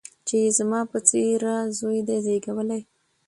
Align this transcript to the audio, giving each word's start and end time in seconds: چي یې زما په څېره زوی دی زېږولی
چي 0.27 0.35
یې 0.43 0.49
زما 0.57 0.79
په 0.91 0.97
څېره 1.09 1.55
زوی 1.79 1.99
دی 2.07 2.17
زېږولی 2.25 2.81